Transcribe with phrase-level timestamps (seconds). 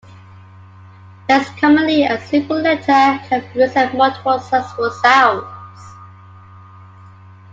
[1.29, 5.79] Less commonly, a single letter can represent multiple successive sounds.